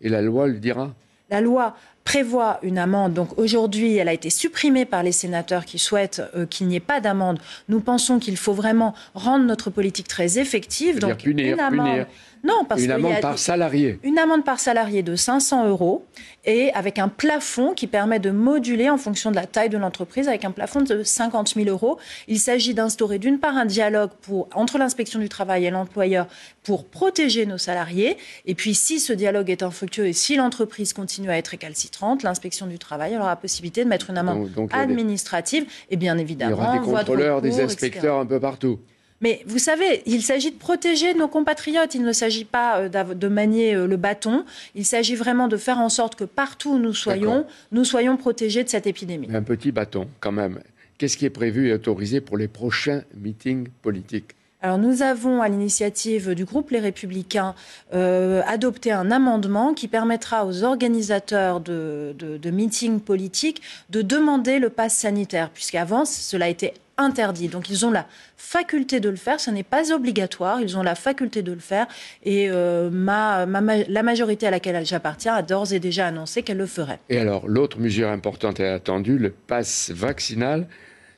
Et 0.00 0.08
la 0.08 0.22
loi 0.22 0.46
le 0.46 0.58
dira. 0.58 0.94
La 1.30 1.40
loi 1.40 1.76
prévoit 2.04 2.58
une 2.62 2.78
amende. 2.78 3.12
Donc 3.12 3.38
aujourd'hui, 3.38 3.96
elle 3.96 4.08
a 4.08 4.14
été 4.14 4.30
supprimée 4.30 4.86
par 4.86 5.02
les 5.02 5.12
sénateurs 5.12 5.66
qui 5.66 5.78
souhaitent 5.78 6.22
euh, 6.34 6.46
qu'il 6.46 6.66
n'y 6.66 6.76
ait 6.76 6.80
pas 6.80 7.00
d'amende. 7.00 7.38
Nous 7.68 7.80
pensons 7.80 8.18
qu'il 8.18 8.38
faut 8.38 8.54
vraiment 8.54 8.94
rendre 9.14 9.44
notre 9.44 9.68
politique 9.68 10.08
très 10.08 10.38
effective. 10.38 11.00
Donc 11.00 11.24
une 11.26 11.60
amende. 11.60 12.06
Non, 12.44 12.64
parce 12.68 12.82
une 12.82 12.90
amende 12.90 13.20
par 13.20 13.38
salarié. 13.38 13.98
Une 14.02 14.18
amende 14.18 14.44
par 14.44 14.60
salarié 14.60 15.02
de 15.02 15.16
500 15.16 15.68
euros 15.68 16.04
et 16.44 16.72
avec 16.72 16.98
un 16.98 17.08
plafond 17.08 17.74
qui 17.74 17.86
permet 17.86 18.18
de 18.18 18.30
moduler 18.30 18.88
en 18.88 18.96
fonction 18.96 19.30
de 19.30 19.36
la 19.36 19.46
taille 19.46 19.68
de 19.68 19.78
l'entreprise, 19.78 20.28
avec 20.28 20.44
un 20.44 20.50
plafond 20.50 20.80
de 20.82 21.02
50 21.02 21.54
000 21.54 21.68
euros. 21.68 21.98
Il 22.26 22.38
s'agit 22.38 22.74
d'instaurer 22.74 23.18
d'une 23.18 23.38
part 23.38 23.56
un 23.56 23.66
dialogue 23.66 24.10
pour, 24.22 24.48
entre 24.54 24.78
l'inspection 24.78 25.18
du 25.18 25.28
travail 25.28 25.66
et 25.66 25.70
l'employeur 25.70 26.26
pour 26.62 26.84
protéger 26.84 27.46
nos 27.46 27.58
salariés. 27.58 28.16
Et 28.46 28.54
puis, 28.54 28.74
si 28.74 29.00
ce 29.00 29.12
dialogue 29.12 29.50
est 29.50 29.62
infructueux 29.62 30.06
et 30.06 30.12
si 30.12 30.36
l'entreprise 30.36 30.92
continue 30.92 31.30
à 31.30 31.36
être 31.36 31.48
récalcitrante, 31.48 32.22
l'inspection 32.22 32.66
du 32.66 32.78
travail 32.78 33.16
aura 33.16 33.28
la 33.28 33.36
possibilité 33.36 33.84
de 33.84 33.88
mettre 33.88 34.10
une 34.10 34.18
amende 34.18 34.50
administrative 34.72 35.66
et 35.90 35.96
bien 35.96 36.18
évidemment. 36.18 36.56
Il 36.56 36.58
y 36.58 36.62
aura 36.62 36.78
des 36.78 36.84
contrôleurs, 36.84 37.42
des 37.42 37.60
inspecteurs 37.60 38.18
un 38.18 38.26
peu 38.26 38.40
partout. 38.40 38.78
Mais 39.20 39.42
vous 39.46 39.58
savez, 39.58 40.02
il 40.06 40.22
s'agit 40.22 40.52
de 40.52 40.58
protéger 40.58 41.14
nos 41.14 41.28
compatriotes. 41.28 41.94
Il 41.94 42.02
ne 42.02 42.12
s'agit 42.12 42.44
pas 42.44 42.78
euh, 42.78 42.88
de 42.88 43.28
manier 43.28 43.74
euh, 43.74 43.86
le 43.86 43.96
bâton. 43.96 44.44
Il 44.74 44.84
s'agit 44.84 45.16
vraiment 45.16 45.48
de 45.48 45.56
faire 45.56 45.78
en 45.78 45.88
sorte 45.88 46.14
que 46.14 46.24
partout 46.24 46.74
où 46.74 46.78
nous 46.78 46.94
soyons, 46.94 47.46
nous 47.72 47.84
soyons 47.84 48.16
protégés 48.16 48.62
de 48.62 48.68
cette 48.68 48.86
épidémie. 48.86 49.28
Un 49.32 49.42
petit 49.42 49.72
bâton, 49.72 50.08
quand 50.20 50.32
même. 50.32 50.60
Qu'est-ce 50.98 51.16
qui 51.16 51.26
est 51.26 51.30
prévu 51.30 51.68
et 51.68 51.72
autorisé 51.74 52.20
pour 52.20 52.36
les 52.36 52.48
prochains 52.48 53.02
meetings 53.16 53.68
politiques? 53.82 54.32
Alors 54.60 54.78
nous 54.78 55.02
avons, 55.02 55.40
à 55.40 55.48
l'initiative 55.48 56.34
du 56.34 56.44
groupe 56.44 56.70
Les 56.70 56.80
Républicains, 56.80 57.54
euh, 57.94 58.42
adopté 58.44 58.90
un 58.90 59.12
amendement 59.12 59.72
qui 59.72 59.86
permettra 59.86 60.44
aux 60.44 60.64
organisateurs 60.64 61.60
de, 61.60 62.16
de 62.18 62.50
meetings 62.50 62.98
politiques 62.98 63.62
de 63.90 64.02
demander 64.02 64.58
le 64.58 64.68
pass 64.68 64.94
sanitaire, 64.94 65.50
puisqu'avant, 65.50 66.04
cela 66.04 66.48
était 66.48 66.74
interdit. 66.98 67.48
Donc 67.48 67.70
ils 67.70 67.86
ont 67.86 67.90
la 67.90 68.06
faculté 68.36 69.00
de 69.00 69.08
le 69.08 69.16
faire, 69.16 69.40
ce 69.40 69.50
n'est 69.50 69.62
pas 69.62 69.92
obligatoire, 69.92 70.60
ils 70.60 70.76
ont 70.76 70.82
la 70.82 70.94
faculté 70.94 71.42
de 71.42 71.52
le 71.52 71.60
faire 71.60 71.86
et 72.24 72.50
euh, 72.50 72.90
ma, 72.90 73.46
la 73.46 74.02
majorité 74.02 74.46
à 74.46 74.50
laquelle 74.50 74.84
j'appartiens 74.84 75.34
a 75.34 75.42
d'ores 75.42 75.72
et 75.72 75.80
déjà 75.80 76.08
annoncé 76.08 76.42
qu'elle 76.42 76.58
le 76.58 76.66
ferait. 76.66 76.98
Et 77.08 77.18
alors 77.18 77.48
l'autre 77.48 77.78
mesure 77.78 78.08
importante 78.08 78.60
et 78.60 78.66
attendue, 78.66 79.18
le 79.18 79.30
pass 79.30 79.90
vaccinal 79.94 80.66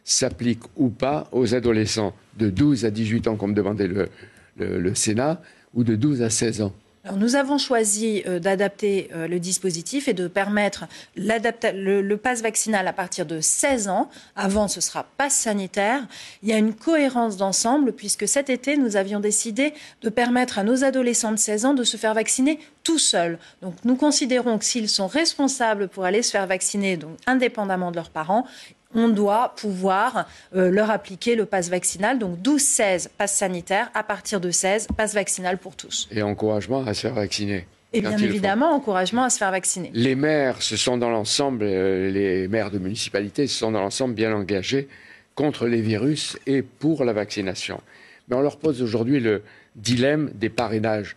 s'applique 0.04 0.62
ou 0.76 0.88
pas 0.88 1.28
aux 1.32 1.54
adolescents 1.54 2.14
de 2.36 2.50
12 2.50 2.84
à 2.84 2.90
18 2.90 3.28
ans, 3.28 3.36
comme 3.36 3.54
demandait 3.54 3.86
le, 3.86 4.08
le, 4.56 4.78
le 4.78 4.94
Sénat, 4.94 5.40
ou 5.74 5.84
de 5.84 5.94
12 5.94 6.22
à 6.22 6.30
16 6.30 6.62
ans? 6.62 6.72
Nous 7.16 7.34
avons 7.34 7.56
choisi 7.56 8.22
euh, 8.26 8.38
d'adapter 8.38 9.08
euh, 9.14 9.26
le 9.26 9.40
dispositif 9.40 10.06
et 10.06 10.12
de 10.12 10.28
permettre 10.28 10.84
le, 11.16 12.02
le 12.02 12.16
pass 12.18 12.42
vaccinal 12.42 12.86
à 12.86 12.92
partir 12.92 13.24
de 13.24 13.40
16 13.40 13.88
ans. 13.88 14.10
Avant, 14.36 14.68
ce 14.68 14.82
sera 14.82 15.06
passe 15.16 15.34
sanitaire. 15.34 16.06
Il 16.42 16.50
y 16.50 16.52
a 16.52 16.58
une 16.58 16.74
cohérence 16.74 17.38
d'ensemble 17.38 17.92
puisque 17.92 18.28
cet 18.28 18.50
été, 18.50 18.76
nous 18.76 18.96
avions 18.96 19.18
décidé 19.20 19.72
de 20.02 20.10
permettre 20.10 20.58
à 20.58 20.62
nos 20.62 20.84
adolescents 20.84 21.32
de 21.32 21.38
16 21.38 21.64
ans 21.64 21.74
de 21.74 21.84
se 21.84 21.96
faire 21.96 22.12
vacciner 22.12 22.58
tout 22.82 22.98
seuls. 22.98 23.38
Donc 23.62 23.74
nous 23.84 23.96
considérons 23.96 24.58
que 24.58 24.64
s'ils 24.64 24.88
sont 24.88 25.06
responsables 25.06 25.88
pour 25.88 26.04
aller 26.04 26.22
se 26.22 26.30
faire 26.30 26.46
vacciner, 26.46 26.98
donc 26.98 27.16
indépendamment 27.26 27.90
de 27.90 27.96
leurs 27.96 28.10
parents, 28.10 28.46
on 28.94 29.08
doit 29.08 29.54
pouvoir 29.56 30.28
euh, 30.54 30.70
leur 30.70 30.90
appliquer 30.90 31.36
le 31.36 31.46
pass 31.46 31.68
vaccinal. 31.68 32.18
Donc 32.18 32.38
12-16 32.38 33.08
pass 33.16 33.34
sanitaire, 33.34 33.90
à 33.94 34.02
partir 34.02 34.40
de 34.40 34.50
16 34.50 34.88
pass 34.96 35.14
vaccinal 35.14 35.58
pour 35.58 35.76
tous. 35.76 36.08
Et 36.10 36.22
encouragement 36.22 36.84
à 36.84 36.94
se 36.94 37.02
faire 37.02 37.14
vacciner. 37.14 37.66
Et 37.92 38.00
bien 38.02 38.18
évidemment, 38.18 38.72
encouragement 38.72 39.24
à 39.24 39.30
se 39.30 39.38
faire 39.38 39.50
vacciner. 39.50 39.90
Les 39.94 40.14
maires, 40.14 40.62
ce 40.62 40.76
sont 40.76 40.96
dans 40.96 41.10
l'ensemble, 41.10 41.64
euh, 41.64 42.10
les 42.10 42.46
maires 42.46 42.70
de 42.70 42.78
municipalités, 42.78 43.48
se 43.48 43.58
sont 43.58 43.72
dans 43.72 43.80
l'ensemble 43.80 44.14
bien 44.14 44.32
engagés 44.32 44.88
contre 45.34 45.66
les 45.66 45.80
virus 45.80 46.38
et 46.46 46.62
pour 46.62 47.04
la 47.04 47.12
vaccination. 47.12 47.80
Mais 48.28 48.36
on 48.36 48.40
leur 48.40 48.58
pose 48.58 48.80
aujourd'hui 48.80 49.18
le 49.18 49.42
dilemme 49.74 50.30
des 50.34 50.50
parrainages. 50.50 51.16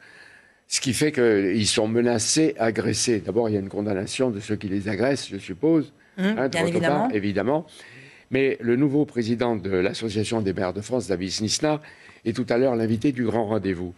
Ce 0.68 0.82
qui 0.82 0.94
fait 0.94 1.12
qu'ils 1.12 1.68
sont 1.68 1.88
menacés, 1.88 2.56
agressés. 2.58 3.20
D'abord, 3.20 3.50
il 3.50 3.54
y 3.54 3.58
a 3.58 3.60
une 3.60 3.70
condamnation 3.70 4.32
de 4.32 4.40
ceux 4.40 4.56
qui 4.56 4.68
les 4.68 4.90
agressent, 4.90 5.28
je 5.30 5.38
suppose. 5.38 5.94
Mmh, 6.18 6.22
hein, 6.24 6.48
bien 6.50 6.66
évidemment. 6.66 7.10
évidemment. 7.10 7.66
Mais 8.32 8.58
le 8.62 8.76
nouveau 8.76 9.06
président 9.06 9.56
de 9.56 9.70
l'Association 9.70 10.42
des 10.42 10.54
maires 10.54 10.74
de 10.74 10.82
France, 10.82 11.08
David 11.08 11.32
Nisnar, 11.42 11.82
est 12.26 12.36
tout 12.36 12.46
à 12.50 12.58
l'heure 12.58 12.76
l'invité 12.76 13.12
du 13.12 13.26
grand 13.26 13.46
rendez-vous. 13.46 13.94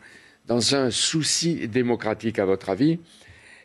Dans 0.47 0.75
un 0.75 0.91
souci 0.91 1.67
démocratique, 1.67 2.37
à 2.39 2.45
votre 2.45 2.69
avis, 2.69 2.99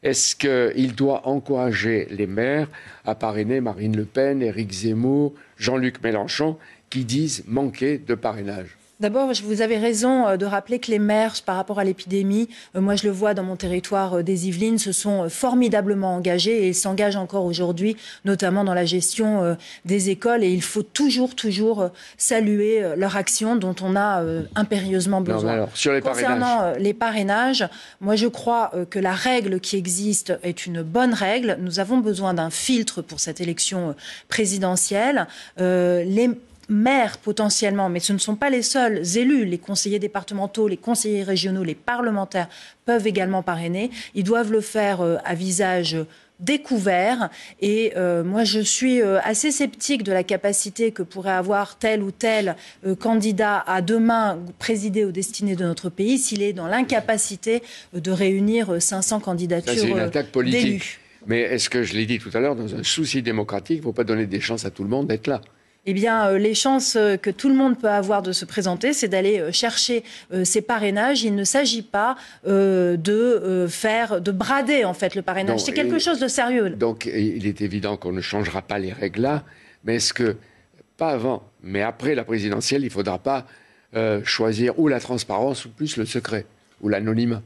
est-ce 0.02 0.35
qu'il 0.35 0.95
doit 0.95 1.26
encourager 1.28 2.07
les 2.11 2.26
maires 2.26 2.69
à 3.04 3.14
parrainer 3.14 3.61
Marine 3.61 3.97
Le 3.97 4.04
Pen, 4.04 4.42
Éric 4.42 4.73
Zemmour, 4.73 5.35
Jean-Luc 5.59 6.02
Mélenchon, 6.02 6.57
qui 6.88 7.04
disent 7.04 7.45
manquer 7.47 7.99
de 7.99 8.14
parrainage? 8.14 8.76
D'abord, 9.00 9.33
vous 9.45 9.62
avez 9.62 9.78
raison 9.78 10.28
euh, 10.28 10.37
de 10.37 10.45
rappeler 10.45 10.78
que 10.78 10.90
les 10.90 10.99
maires, 10.99 11.35
par 11.47 11.57
rapport 11.57 11.78
à 11.78 11.85
l'épidémie, 11.85 12.50
euh, 12.76 12.83
moi 12.83 12.97
je 12.97 13.04
le 13.04 13.11
vois 13.11 13.33
dans 13.33 13.42
mon 13.42 13.57
territoire 13.57 14.19
euh, 14.19 14.23
des 14.23 14.49
Yvelines, 14.49 14.78
se 14.78 14.92
sont 14.92 15.30
formidablement 15.30 16.14
engagés 16.14 16.69
et 16.69 16.75
s'engagent 16.75 17.16
encore 17.16 17.47
aujourd'hui, 17.47 17.97
notamment 18.26 18.62
dans 18.62 18.75
la 18.75 18.85
gestion 18.85 19.57
des 19.85 20.11
écoles. 20.11 20.45
Et 20.45 20.52
il 20.52 20.62
faut 20.62 20.83
toujours, 20.83 21.35
toujours 21.35 21.90
saluer 22.19 22.85
leur 22.97 23.16
action 23.16 23.57
dont 23.57 23.75
on 23.83 23.97
a 23.97 24.23
impérieusement 24.54 25.21
besoin. 25.21 25.69
sur 25.75 25.92
les 25.92 26.00
Concernant 26.00 26.73
les 26.78 26.92
parrainages, 26.92 27.69
moi 28.00 28.16
je 28.16 28.26
crois 28.26 28.73
que 28.90 28.99
la 28.99 29.12
règle 29.12 29.61
qui 29.61 29.76
existe 29.76 30.38
est 30.42 30.66
une 30.66 30.83
bonne 30.83 31.14
règle. 31.14 31.57
Nous 31.61 31.80
avons 31.80 31.99
besoin 31.99 32.35
d'un 32.35 32.50
filtre 32.50 33.02
pour 33.02 33.21
cette 33.21 33.40
élection 33.40 33.95
présidentielle. 34.28 35.26
les 35.59 36.30
maires 36.70 37.18
potentiellement, 37.18 37.90
mais 37.90 38.00
ce 38.00 38.12
ne 38.12 38.18
sont 38.18 38.36
pas 38.36 38.48
les 38.48 38.62
seuls 38.62 39.02
élus, 39.18 39.44
les 39.44 39.58
conseillers 39.58 39.98
départementaux, 39.98 40.68
les 40.68 40.76
conseillers 40.76 41.24
régionaux, 41.24 41.64
les 41.64 41.74
parlementaires 41.74 42.48
peuvent 42.86 43.06
également 43.06 43.42
parrainer. 43.42 43.90
Ils 44.14 44.24
doivent 44.24 44.52
le 44.52 44.60
faire 44.60 45.02
euh, 45.02 45.16
à 45.24 45.34
visage 45.34 45.96
découvert. 46.38 47.28
Et 47.60 47.92
euh, 47.96 48.24
moi, 48.24 48.44
je 48.44 48.60
suis 48.60 49.02
euh, 49.02 49.18
assez 49.22 49.50
sceptique 49.50 50.04
de 50.04 50.12
la 50.12 50.22
capacité 50.22 50.90
que 50.90 51.02
pourrait 51.02 51.32
avoir 51.32 51.76
tel 51.76 52.02
ou 52.02 52.12
tel 52.12 52.56
candidat 52.98 53.62
à 53.66 53.82
demain 53.82 54.38
présider 54.58 55.04
aux 55.04 55.12
destinées 55.12 55.56
de 55.56 55.64
notre 55.64 55.90
pays 55.90 56.18
s'il 56.18 56.40
est 56.42 56.54
dans 56.54 56.66
l'incapacité 56.66 57.62
de 57.92 58.10
réunir 58.10 58.80
500 58.80 59.20
candidatures 59.20 59.74
C'est 59.76 59.88
une 59.88 59.98
attaque 59.98 60.28
politique. 60.28 60.98
Mais 61.26 61.40
est-ce 61.40 61.68
que 61.68 61.82
je 61.82 61.92
l'ai 61.92 62.06
dit 62.06 62.18
tout 62.18 62.30
à 62.32 62.40
l'heure, 62.40 62.56
dans 62.56 62.74
un 62.74 62.82
souci 62.82 63.20
démocratique, 63.20 63.76
il 63.76 63.80
ne 63.80 63.84
faut 63.84 63.92
pas 63.92 64.04
donner 64.04 64.26
des 64.26 64.40
chances 64.40 64.64
à 64.64 64.70
tout 64.70 64.82
le 64.82 64.88
monde 64.88 65.08
d'être 65.08 65.26
là 65.26 65.42
eh 65.90 65.94
bien, 65.94 66.28
euh, 66.28 66.38
les 66.38 66.54
chances 66.54 66.94
euh, 66.94 67.16
que 67.16 67.30
tout 67.30 67.49
le 67.49 67.54
monde 67.56 67.76
peut 67.76 67.88
avoir 67.88 68.23
de 68.23 68.30
se 68.30 68.44
présenter, 68.44 68.92
c'est 68.92 69.09
d'aller 69.09 69.40
euh, 69.40 69.50
chercher 69.50 70.04
ces 70.44 70.62
parrainages. 70.62 71.25
Il 71.25 71.35
ne 71.35 71.42
s'agit 71.42 71.82
pas 71.82 72.16
de 72.44 73.66
faire, 73.68 74.20
de 74.20 74.30
brader 74.30 74.85
en 74.85 74.94
fait 74.94 75.14
le 75.14 75.23
parrainage. 75.23 75.61
C'est 75.61 75.73
quelque 75.73 75.99
chose 75.99 76.20
de 76.20 76.28
sérieux. 76.28 76.70
Donc, 76.70 77.06
il 77.06 77.47
est 77.47 77.61
évident 77.61 77.97
qu'on 77.97 78.12
ne 78.12 78.20
changera 78.20 78.62
pas 78.62 78.78
les 78.78 78.92
règles 78.92 79.23
là, 79.23 79.42
mais 79.85 79.97
est-ce 79.97 80.14
que 80.14 80.37
pas 80.97 81.11
avant, 81.11 81.42
mais 81.62 81.82
après 81.82 82.14
la 82.14 82.25
présidentielle, 82.25 82.82
il 82.82 82.87
ne 82.87 82.90
faudra 82.90 83.18
pas 83.18 83.47
choisir 84.25 84.78
ou 84.78 84.88
la 84.88 85.00
transparence 85.00 85.64
ou 85.64 85.70
plus 85.70 85.97
le 85.97 86.06
secret 86.06 86.47
ou 86.80 86.88
l'anonymat? 86.88 87.42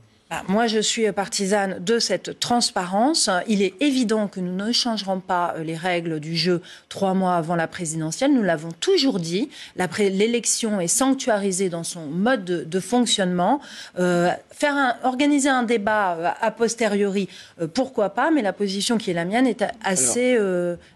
Moi, 0.49 0.66
je 0.66 0.78
suis 0.78 1.11
partisane 1.12 1.83
de 1.85 1.99
cette 1.99 2.40
transparence. 2.40 3.28
Il 3.47 3.62
est 3.62 3.75
évident 3.81 4.26
que 4.26 4.40
nous 4.40 4.54
ne 4.54 4.73
changerons 4.73 5.21
pas 5.21 5.54
euh, 5.57 5.62
les 5.62 5.76
règles 5.76 6.19
du 6.19 6.37
jeu 6.37 6.61
trois 6.88 7.14
mois 7.14 7.37
avant 7.37 7.57
la 7.57 7.69
présidentielle. 7.69 8.33
Nous 8.33 8.43
l'avons 8.43 8.73
toujours 8.73 9.21
dit. 9.21 9.50
L'élection 9.99 10.81
est 10.81 10.88
sanctuarisée 10.88 11.69
dans 11.69 11.85
son 11.85 12.07
mode 12.07 12.45
de, 12.45 12.81
fonctionnement. 12.81 13.61
Euh, 13.99 14.31
faire 14.50 14.97
organiser 15.04 15.49
un 15.49 15.62
débat 15.62 16.16
euh, 16.16 16.31
a 16.40 16.50
posteriori, 16.50 17.28
pourquoi 17.75 18.11
pas, 18.11 18.31
mais 18.31 18.43
la 18.43 18.52
position 18.52 18.99
qui 18.99 19.11
est 19.11 19.14
la 19.14 19.25
mienne 19.25 19.47
est 19.47 19.64
assez, 19.83 20.38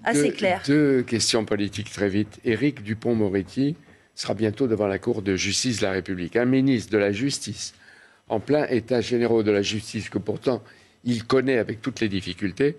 assez 0.05 0.31
claire. 0.31 0.63
Deux 0.67 1.03
questions 1.03 1.45
politiques 1.45 1.93
très 1.93 2.09
vite. 2.09 2.39
Éric 2.45 2.83
Dupont-Moretti 2.83 3.77
sera 4.15 4.35
bientôt 4.35 4.67
devant 4.67 4.87
la 4.87 4.99
Cour 4.99 5.23
de 5.23 5.37
justice 5.37 5.79
de 5.79 5.87
la 5.87 5.93
République. 5.93 6.37
Un 6.37 6.45
ministre 6.45 6.93
de 6.93 6.99
la 6.99 7.13
Justice 7.13 7.75
en 8.29 8.41
plein 8.41 8.67
état 8.69 9.01
généraux 9.01 9.43
de 9.43 9.51
la 9.51 9.63
justice, 9.63 10.09
que 10.09 10.19
pourtant 10.19 10.63
il 11.05 11.25
connaît 11.25 11.59
avec 11.59 11.81
toutes 11.81 12.01
les 12.01 12.09
difficultés, 12.09 12.77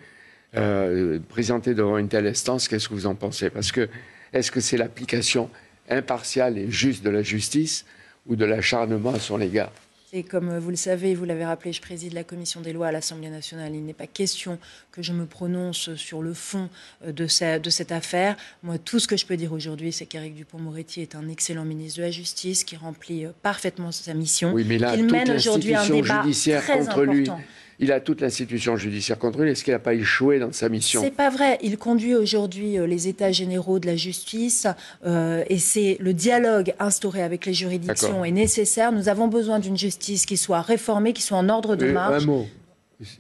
euh, 0.56 1.20
présenter 1.29 1.74
devant 1.74 1.98
une 1.98 2.08
telle 2.08 2.27
instance, 2.27 2.68
qu'est-ce 2.68 2.89
que 2.89 2.94
vous 2.94 3.06
en 3.06 3.15
pensez? 3.15 3.50
Parce 3.50 3.72
que 3.72 3.89
est-ce 4.34 4.51
que 4.51 4.60
c'est 4.60 4.77
l'application 4.77 5.50
impartiale 5.89 6.58
et 6.58 6.70
juste 6.70 7.03
de 7.03 7.10
la 7.10 7.24
justice 7.24 7.86
ou 8.27 8.36
de 8.36 8.46
l'acharnement 8.46 9.13
à 9.13 9.20
son 9.20 9.39
égard? 9.41 9.72
Et 10.12 10.24
comme 10.24 10.58
vous 10.58 10.70
le 10.72 10.75
savez, 10.75 11.13
vous 11.13 11.25
l'avez 11.25 11.46
rappelé, 11.46 11.72
je 11.72 11.82
préside 11.82 12.13
la 12.13 12.24
commission 12.24 12.62
des 12.62 12.74
lois 12.74 12.88
à 12.88 12.92
l'Assemblée 12.92 13.30
nationale. 13.30 13.75
Il 13.75 13.86
n'est 13.86 13.94
pas 13.94 14.08
question 14.08 14.58
que 14.92 15.04
je 15.04 15.13
me 15.13 15.25
prononce 15.25 15.94
sur 15.96 16.24
le 16.24 16.34
fond 16.34 16.70
euh, 17.06 17.12
de, 17.12 17.28
cette 17.28 17.92
affaire. 17.92 18.36
Moi, 18.63 18.80
tout 18.80 19.00
ce 19.00 19.08
que 19.08 19.18
je 19.18 19.25
peux 19.25 19.38
dire 19.38 19.54
aujourd'hui, 19.54 19.92
c'est 19.92 20.08
qu'Éric 20.08 20.34
Dupont-Moretti 20.34 21.01
est 21.01 21.16
un 21.16 21.30
excellent 21.30 21.66
ministre 21.66 22.00
de 22.00 22.06
la 22.06 22.12
Justice 22.12 22.63
qui 22.63 22.75
remplit 22.75 23.25
euh, 23.25 23.32
parfaitement 23.44 23.92
sa 23.92 24.16
mission. 24.16 24.51
Oui, 24.51 24.66
mais 24.68 24.80
là, 24.80 24.96
il 24.96 25.06
mène 25.06 25.30
aujourd'hui 25.32 25.75
un 25.75 25.88
débat 25.88 26.24
judiciaire 26.24 26.63
très 26.63 26.80
contre 26.80 26.92
important. 26.92 27.12
lui 27.38 27.46
il 27.80 27.94
a 27.94 28.02
toute 28.02 28.20
l'institution 28.20 28.76
judiciaire 28.76 29.18
contre 29.18 29.42
lui. 29.42 29.52
Est-ce 29.52 29.64
qu'il 29.64 29.74
n'a 29.74 29.80
pas 29.80 29.94
échoué 29.94 30.38
dans 30.38 30.52
sa 30.52 30.68
mission? 30.68 31.02
C'est 31.02 31.16
pas 31.16 31.30
vrai. 31.30 31.58
Il 31.62 31.78
conduit 31.78 32.14
aujourd'hui 32.14 32.78
euh, 32.78 32.86
les 32.86 33.08
États 33.08 33.32
généraux 33.32 33.80
de 33.80 33.88
la 33.88 33.96
justice 33.96 34.68
euh, 35.06 35.44
et 35.48 35.58
c'est 35.58 35.98
le 36.02 36.14
dialogue 36.14 36.74
instauré 36.80 37.24
avec 37.24 37.46
les 37.46 37.54
juridictions 37.54 38.26
est 38.26 38.32
nécessaire. 38.32 38.92
Nous 38.92 39.08
avons 39.08 39.30
besoin 39.30 39.60
d'une 39.60 39.78
justice 39.78 40.26
qui 40.26 40.36
soit 40.36 40.62
réformée, 40.62 41.14
qui 41.14 41.22
soit 41.22 41.38
en 41.38 41.48
ordre 41.48 41.78
de 41.78 41.92
marche. 41.92 42.24
Un 42.24 42.26
mot 42.26 42.46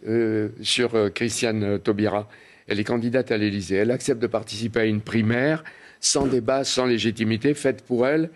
euh, 0.05 0.49
sur 0.61 0.91
Christiane 1.13 1.79
Taubira. 1.79 2.27
Elle 2.67 2.81
est 2.81 2.83
candidate 2.83 3.31
à 3.31 3.37
l'Élysée. 3.37 3.77
Elle 3.77 3.91
accepte 3.91 4.21
de 4.21 4.27
participer 4.27 4.81
à 4.81 4.85
une 4.85 5.01
primaire 5.01 5.63
sans 6.01 6.27
débat, 6.27 6.65
sans 6.65 6.85
légitimité, 6.85 7.53
faite 7.53 7.81
pour 7.81 8.05
elle 8.05 8.29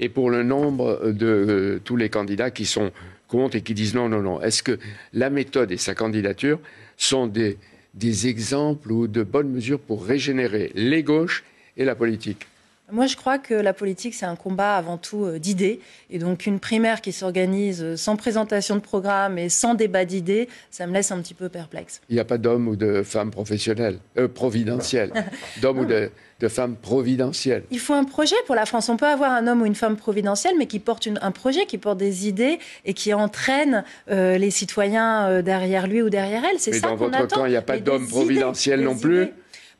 et 0.00 0.08
pour 0.08 0.30
le 0.30 0.42
nombre 0.42 1.12
de 1.12 1.80
tous 1.84 1.96
les 1.96 2.08
candidats 2.08 2.50
qui 2.50 2.64
sont 2.64 2.92
compte 3.28 3.54
et 3.54 3.60
qui 3.60 3.74
disent 3.74 3.94
non, 3.94 4.08
non, 4.08 4.20
non. 4.20 4.40
Est-ce 4.40 4.62
que 4.62 4.78
la 5.12 5.30
méthode 5.30 5.70
et 5.70 5.76
sa 5.76 5.94
candidature 5.94 6.58
sont 6.96 7.26
des, 7.26 7.58
des 7.94 8.26
exemples 8.26 8.90
ou 8.90 9.06
de 9.06 9.22
bonnes 9.22 9.50
mesures 9.50 9.78
pour 9.78 10.04
régénérer 10.04 10.72
les 10.74 11.02
gauches 11.02 11.44
et 11.76 11.84
la 11.84 11.94
politique? 11.94 12.46
Moi, 12.90 13.06
je 13.06 13.16
crois 13.16 13.38
que 13.38 13.54
la 13.54 13.72
politique, 13.72 14.14
c'est 14.14 14.26
un 14.26 14.36
combat 14.36 14.76
avant 14.76 14.96
tout 14.96 15.24
euh, 15.24 15.38
d'idées. 15.38 15.80
Et 16.10 16.18
donc, 16.18 16.46
une 16.46 16.58
primaire 16.58 17.00
qui 17.00 17.12
s'organise 17.12 17.82
euh, 17.82 17.96
sans 17.96 18.16
présentation 18.16 18.76
de 18.76 18.80
programme 18.80 19.38
et 19.38 19.48
sans 19.48 19.74
débat 19.74 20.04
d'idées, 20.04 20.48
ça 20.70 20.86
me 20.86 20.94
laisse 20.94 21.12
un 21.12 21.20
petit 21.20 21.34
peu 21.34 21.48
perplexe. 21.48 22.00
Il 22.08 22.14
n'y 22.14 22.20
a 22.20 22.24
pas 22.24 22.38
d'hommes 22.38 22.66
ou 22.66 22.76
de 22.76 23.02
femmes 23.02 23.30
professionnelles, 23.30 23.98
euh, 24.16 24.26
providentielles, 24.26 25.12
d'hommes 25.60 25.80
ou 25.80 25.84
de, 25.84 26.10
de, 26.40 26.48
femmes 26.48 26.76
providentielles. 26.76 27.64
Il 27.70 27.78
faut 27.78 27.94
un 27.94 28.04
projet 28.04 28.36
pour 28.46 28.54
la 28.54 28.64
France. 28.64 28.88
On 28.88 28.96
peut 28.96 29.06
avoir 29.06 29.32
un 29.32 29.46
homme 29.46 29.62
ou 29.62 29.66
une 29.66 29.74
femme 29.74 29.96
providentielle, 29.96 30.54
mais 30.58 30.66
qui 30.66 30.78
porte 30.78 31.08
un 31.20 31.30
projet, 31.30 31.66
qui 31.66 31.76
porte 31.76 31.98
des 31.98 32.26
idées 32.26 32.58
et 32.86 32.94
qui 32.94 33.12
entraîne 33.12 33.84
les 34.08 34.50
citoyens 34.50 35.42
derrière 35.42 35.86
lui 35.86 36.02
ou 36.02 36.10
derrière 36.10 36.42
elle. 36.44 36.58
C'est 36.58 36.72
ça 36.72 36.88
qu'on 36.88 36.94
attend. 36.94 37.08
dans 37.08 37.18
votre 37.18 37.34
camp, 37.34 37.46
il 37.46 37.50
n'y 37.50 37.56
a 37.56 37.62
pas 37.62 37.78
d'homme 37.78 38.06
providentiel 38.08 38.80
non 38.80 38.96
plus 38.96 39.28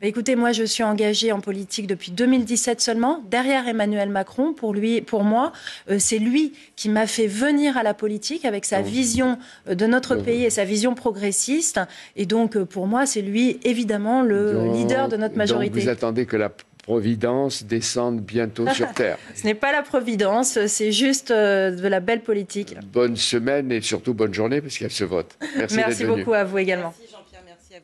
bah, 0.00 0.06
écoutez, 0.06 0.36
moi, 0.36 0.52
je 0.52 0.62
suis 0.62 0.84
engagée 0.84 1.32
en 1.32 1.40
politique 1.40 1.88
depuis 1.88 2.12
2017 2.12 2.80
seulement, 2.80 3.20
derrière 3.28 3.66
Emmanuel 3.66 4.08
Macron. 4.10 4.52
Pour 4.52 4.72
lui, 4.72 5.00
pour 5.00 5.24
moi, 5.24 5.52
euh, 5.90 5.96
c'est 5.98 6.20
lui 6.20 6.52
qui 6.76 6.88
m'a 6.88 7.08
fait 7.08 7.26
venir 7.26 7.76
à 7.76 7.82
la 7.82 7.94
politique 7.94 8.44
avec 8.44 8.64
sa 8.64 8.80
vision 8.80 9.38
euh, 9.68 9.74
de 9.74 9.86
notre 9.86 10.14
pays 10.14 10.44
et 10.44 10.50
sa 10.50 10.64
vision 10.64 10.94
progressiste. 10.94 11.80
Et 12.14 12.26
donc, 12.26 12.56
euh, 12.56 12.64
pour 12.64 12.86
moi, 12.86 13.06
c'est 13.06 13.22
lui, 13.22 13.58
évidemment, 13.64 14.22
le 14.22 14.72
leader 14.72 15.08
de 15.08 15.16
notre 15.16 15.36
majorité. 15.36 15.74
Donc 15.74 15.82
vous 15.82 15.88
attendez 15.88 16.26
que 16.26 16.36
la 16.36 16.52
Providence 16.84 17.64
descende 17.64 18.20
bientôt 18.20 18.68
sur 18.72 18.92
Terre. 18.92 19.18
Ce 19.34 19.44
n'est 19.44 19.54
pas 19.54 19.72
la 19.72 19.82
Providence, 19.82 20.64
c'est 20.68 20.92
juste 20.92 21.32
de 21.32 21.88
la 21.88 21.98
belle 21.98 22.20
politique. 22.20 22.76
Bonne 22.92 23.16
semaine 23.16 23.72
et 23.72 23.80
surtout 23.80 24.14
bonne 24.14 24.32
journée 24.32 24.60
parce 24.60 24.76
qu'il 24.76 24.86
y 24.86 24.90
a 24.90 24.90
ce 24.90 25.04
vote. 25.04 25.36
Merci, 25.56 25.76
Merci 25.76 26.04
beaucoup 26.04 26.32
à 26.34 26.44
vous 26.44 26.58
également. 26.58 26.94